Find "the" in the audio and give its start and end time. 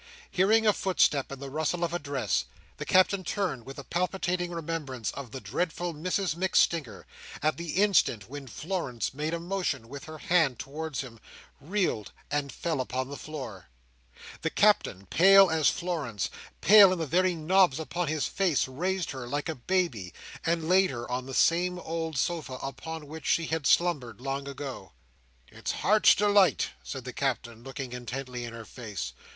1.39-1.51, 2.77-2.87, 5.29-5.39, 7.57-7.73, 13.09-13.15, 14.41-14.49, 16.97-17.05, 21.27-21.35, 27.05-27.13